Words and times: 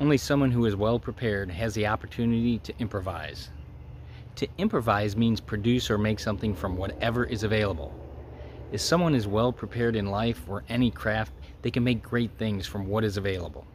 Only 0.00 0.16
someone 0.16 0.52
who 0.52 0.64
is 0.64 0.76
well 0.76 1.00
prepared 1.00 1.50
has 1.50 1.74
the 1.74 1.88
opportunity 1.88 2.58
to 2.58 2.72
improvise. 2.78 3.50
To 4.36 4.46
improvise 4.56 5.16
means 5.16 5.40
produce 5.40 5.90
or 5.90 5.98
make 5.98 6.20
something 6.20 6.54
from 6.54 6.76
whatever 6.76 7.24
is 7.24 7.42
available. 7.42 7.92
If 8.70 8.80
someone 8.80 9.16
is 9.16 9.26
well 9.26 9.52
prepared 9.52 9.96
in 9.96 10.06
life 10.06 10.48
or 10.48 10.62
any 10.68 10.92
craft, 10.92 11.32
they 11.62 11.72
can 11.72 11.82
make 11.82 12.00
great 12.00 12.30
things 12.38 12.64
from 12.64 12.86
what 12.86 13.02
is 13.02 13.16
available. 13.16 13.66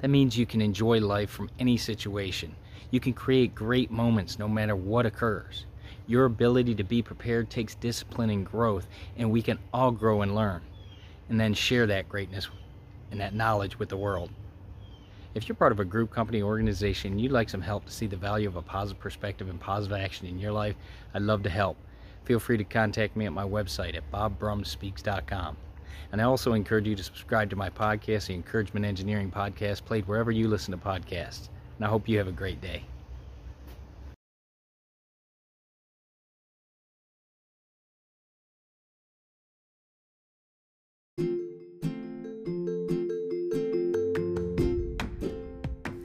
That 0.00 0.08
means 0.08 0.36
you 0.36 0.46
can 0.46 0.60
enjoy 0.60 0.98
life 0.98 1.30
from 1.30 1.48
any 1.60 1.76
situation. 1.76 2.56
You 2.90 2.98
can 2.98 3.12
create 3.12 3.54
great 3.54 3.92
moments 3.92 4.40
no 4.40 4.48
matter 4.48 4.74
what 4.74 5.06
occurs. 5.06 5.66
Your 6.08 6.24
ability 6.24 6.74
to 6.74 6.82
be 6.82 7.02
prepared 7.02 7.50
takes 7.50 7.76
discipline 7.76 8.30
and 8.30 8.44
growth, 8.44 8.88
and 9.16 9.30
we 9.30 9.42
can 9.42 9.60
all 9.72 9.92
grow 9.92 10.22
and 10.22 10.34
learn, 10.34 10.62
and 11.28 11.38
then 11.38 11.54
share 11.54 11.86
that 11.86 12.08
greatness 12.08 12.48
and 13.12 13.20
that 13.20 13.32
knowledge 13.32 13.78
with 13.78 13.90
the 13.90 13.96
world. 13.96 14.30
If 15.34 15.48
you're 15.48 15.56
part 15.56 15.72
of 15.72 15.80
a 15.80 15.84
group, 15.84 16.10
company, 16.10 16.42
organization, 16.42 17.12
and 17.12 17.20
you'd 17.20 17.32
like 17.32 17.48
some 17.48 17.62
help 17.62 17.86
to 17.86 17.92
see 17.92 18.06
the 18.06 18.16
value 18.16 18.48
of 18.48 18.56
a 18.56 18.62
positive 18.62 19.00
perspective 19.00 19.48
and 19.48 19.58
positive 19.58 19.96
action 19.96 20.26
in 20.26 20.38
your 20.38 20.52
life, 20.52 20.76
I'd 21.14 21.22
love 21.22 21.42
to 21.44 21.50
help. 21.50 21.78
Feel 22.24 22.38
free 22.38 22.58
to 22.58 22.64
contact 22.64 23.16
me 23.16 23.24
at 23.24 23.32
my 23.32 23.44
website 23.44 23.96
at 23.96 24.10
bobbrumspeaks.com. 24.12 25.56
And 26.12 26.20
I 26.20 26.24
also 26.24 26.52
encourage 26.52 26.86
you 26.86 26.94
to 26.94 27.02
subscribe 27.02 27.48
to 27.50 27.56
my 27.56 27.70
podcast, 27.70 28.26
the 28.26 28.34
Encouragement 28.34 28.84
Engineering 28.84 29.30
Podcast, 29.30 29.86
played 29.86 30.06
wherever 30.06 30.30
you 30.30 30.48
listen 30.48 30.72
to 30.72 30.76
podcasts. 30.78 31.48
And 31.78 31.86
I 31.86 31.88
hope 31.88 32.08
you 32.08 32.18
have 32.18 32.28
a 32.28 32.32
great 32.32 32.60
day. 32.60 32.84